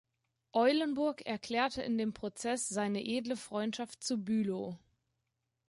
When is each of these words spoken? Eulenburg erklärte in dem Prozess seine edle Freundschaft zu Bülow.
Eulenburg 0.53 1.21
erklärte 1.27 1.83
in 1.83 1.99
dem 1.99 2.11
Prozess 2.11 2.67
seine 2.67 3.05
edle 3.05 3.37
Freundschaft 3.37 4.03
zu 4.03 4.17
Bülow. 4.17 4.79